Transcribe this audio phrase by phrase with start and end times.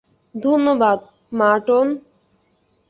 [0.35, 0.99] ধন্যবাদ,
[1.31, 1.87] মার্টন।